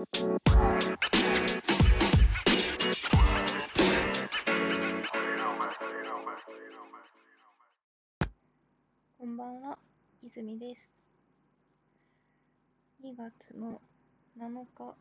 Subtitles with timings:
[0.00, 0.06] こ
[9.26, 9.78] んばんは、
[10.22, 10.80] 泉です。
[13.04, 13.78] 2月の
[14.38, 14.96] 7日か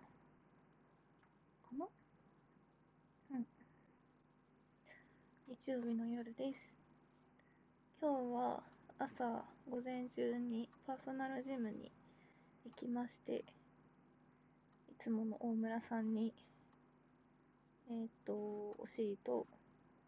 [1.78, 1.88] な？
[3.32, 3.48] うん。
[5.48, 6.76] 日曜日の夜です。
[8.02, 8.62] 今日は
[8.98, 11.90] 朝、午前中にパーソナルジムに
[12.66, 13.46] 行きまして、
[15.02, 16.34] つもの大村さんに、
[17.90, 19.48] えっ、と、お尻と、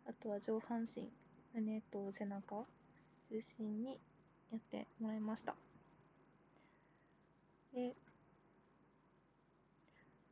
[0.05, 1.09] あとは上半身、
[1.53, 2.65] 胸と背中を
[3.29, 3.99] 中心に
[4.51, 5.55] やってもらいました。
[7.73, 7.93] で、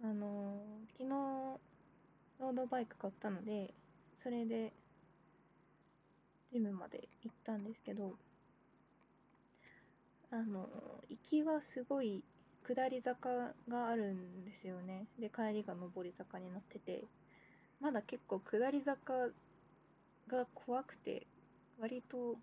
[0.04, 1.10] あのー昨日、
[2.40, 3.74] ロードバイク買ったので、
[4.22, 4.74] それで、
[6.52, 8.16] ジムまで行ったんですけど、
[10.32, 12.24] あのー行きはすごい
[12.76, 13.30] 下り坂
[13.68, 15.08] があるんですよね。
[15.20, 17.04] で、帰りが上り坂になってて、
[17.82, 19.14] まだ結構下り坂
[20.28, 21.26] が怖くて、
[21.80, 22.36] 割と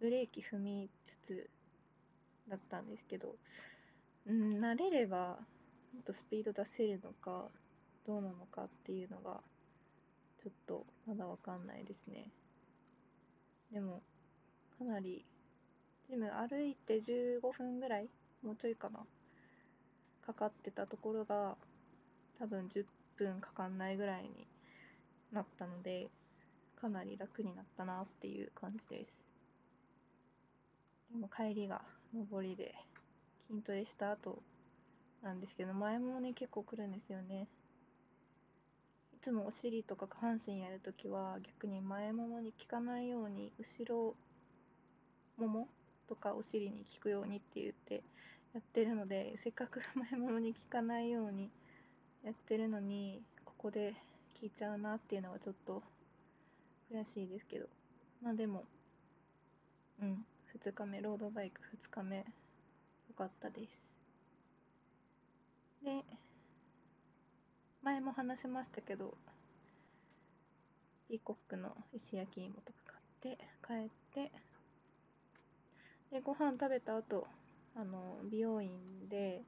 [0.00, 1.50] ブレーキ踏みつつ
[2.50, 3.34] だったんですけど、
[4.26, 5.38] うん、慣れれば
[5.94, 7.48] もっとスピード出せるのか
[8.06, 9.40] どうなのかっていうのが
[10.42, 12.28] ちょっとまだわかんないですね。
[13.72, 14.02] でも
[14.78, 15.24] かなり
[16.10, 18.08] ジム歩いて15分ぐらい
[18.44, 19.00] もうちょいかな
[20.26, 21.56] かかってたところが
[22.38, 22.84] 多分10
[23.16, 24.46] 分かかんないぐらいに
[25.32, 26.08] なったので
[26.80, 29.12] かなり楽になったなっていう感じです。
[31.12, 31.82] でも帰りが
[32.30, 32.74] 上りで
[33.48, 34.42] 筋トレした後
[35.22, 37.46] なんですけど前もね結構来るんですよね
[39.14, 44.14] いつもお尻とか下半身やるときは逆に前ももに効かないように後ろ
[45.38, 45.68] もも
[46.08, 48.02] とかお尻に効くようにって言って
[48.54, 51.50] やってるのでせっかく前ももに効かないように
[52.24, 53.94] やってるのにここで
[54.40, 55.82] 効いちゃうなっていうのはちょっと
[56.90, 57.66] 悔しいですけど。
[58.22, 58.64] まあでも
[60.00, 60.24] うん
[60.64, 62.24] 2日目ロードバイク2日目
[63.08, 63.84] 良かったです。
[65.84, 66.02] で
[67.82, 69.14] 前も話しましたけど
[71.06, 74.32] ピーコックの石焼き芋とか買って帰って
[76.10, 77.26] でご飯食べた後
[77.76, 78.70] あの美容院
[79.08, 79.42] で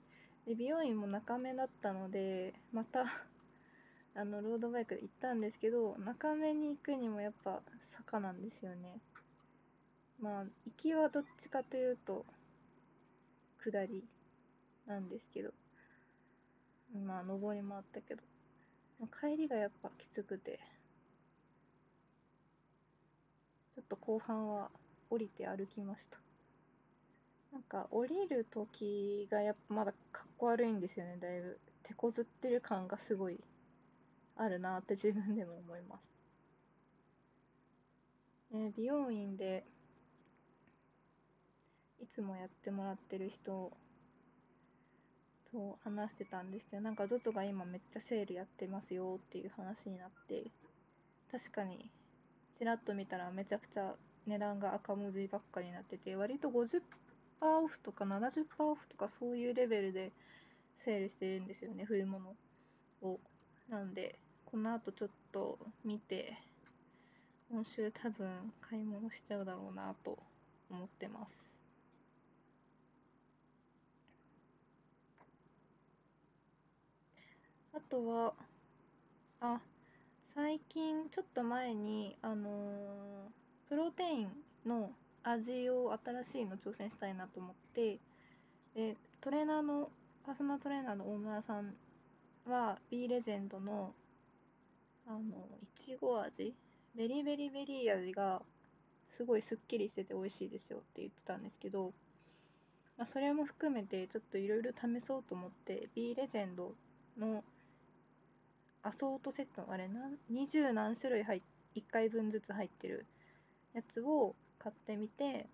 [0.47, 3.05] で美容院も中目だったのでまた
[4.15, 7.63] あのロードバイクで行ったんですけど中目に行くにもやっぱ
[7.97, 9.01] 坂なんですよね。
[10.21, 12.25] まあ行きはどっちかというと
[13.59, 14.03] 下り
[14.87, 15.53] なんですけど。
[16.95, 18.23] まあ上りもあったけど、
[19.01, 20.61] まあ帰りがやっぱきつくて。
[23.75, 24.71] ちょっと後半は
[25.11, 26.19] 降りて歩きました。
[27.57, 31.17] なんか降りる時がやっぱまだかっこ悪いんですよね。
[31.19, 31.59] だいぶ。
[31.85, 33.39] 手こずってる感がすごい
[34.37, 36.03] あるなって自分でも思います、
[38.53, 39.65] えー美容院で
[42.03, 43.73] いつもやってもらってる人
[45.51, 50.45] と話してたんですけど、なんか ZOZO が今めっちゃセールやってますよっていう話になって、
[51.33, 51.89] 確かに、
[52.59, 53.95] ちらっと見たらめちゃくちゃ
[54.27, 56.83] 値段が赤文字ばっかりになってて、割と50%
[57.41, 60.13] オフとか70%オフとかそういうレベルで
[60.79, 62.37] セールしてるんですよね、冬物
[63.03, 63.21] を。
[63.69, 66.39] なんで、この後ちょっと見て、
[67.49, 70.23] 今週多分買い物しちゃうだろうなと
[70.71, 71.33] 思ってます。
[77.73, 78.35] あとは、
[79.41, 79.61] あ、
[80.35, 83.33] 最近、ちょっと前に、あのー
[83.69, 84.95] プロテインの
[85.29, 87.99] 味を新しいの挑戦したいなと思って、
[88.75, 89.91] で、トレーナーの、
[90.25, 91.75] パーソナルトレーナーの大村さん
[92.47, 93.93] は、B レジェンドの、
[95.07, 96.55] あの、いちご味
[96.95, 98.43] ベリーベリーベリー味が、
[99.17, 101.93] すごいすっきりしてて美味しいですよって言ってたんですけど、
[102.99, 106.75] まあ、それも含めてちょっといろいろ試そうと思って B レジェンド
[107.19, 107.43] の
[108.83, 111.43] アソートセットあれなん20何種類入
[111.75, 113.07] 1回分ずつ入ってる
[113.75, 115.47] やつを買ってみて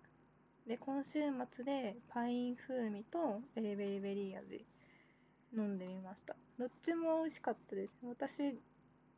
[0.67, 1.19] で今週
[1.51, 4.65] 末でパイン風味とベリベリーベリー味
[5.55, 6.35] 飲んでみました。
[6.57, 7.93] どっちも美味しかったです。
[8.07, 8.57] 私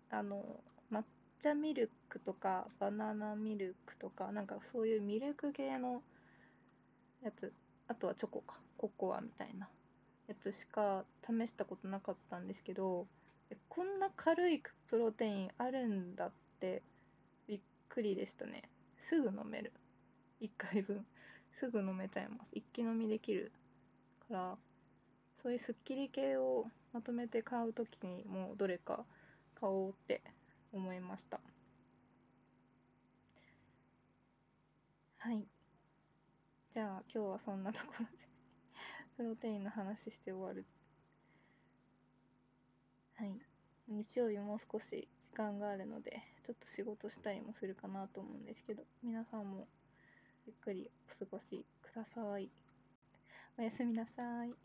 [0.09, 0.43] あの
[0.91, 1.03] 抹
[1.41, 6.01] 茶ミルクとかバナナミルクとかなんかそういうミルク系の
[7.23, 7.53] やつ
[7.87, 9.67] あとはチョコかココアみたいな
[10.27, 13.07] やつしか試したことなかったんですけど
[13.69, 16.81] こんな軽いプロテインあるんだって
[17.47, 17.59] びっ
[17.89, 18.63] くりでしたね。
[19.07, 19.71] すぐ飲める。
[20.41, 21.05] 1回分。
[21.59, 22.49] すぐ飲めちゃいます。
[22.53, 23.51] 一気飲みできる
[24.27, 24.57] から。
[25.41, 29.05] そういうスッキリ系をまとめて買う時にもうどれか
[29.59, 30.21] 買おうって
[30.73, 31.39] 思いました。
[35.19, 35.45] はい。
[36.73, 38.25] じゃあ今日はそんなところで。
[39.17, 40.65] プロテインの話して終わる。
[43.15, 43.39] はい。
[43.87, 49.67] 日曜日もう少し間があるのでちょっと仕事したりもするかなと思うんですけど皆さんも
[50.47, 50.89] ゆっくり
[51.21, 52.49] お過ごしください。
[53.57, 54.64] おやすみなさい。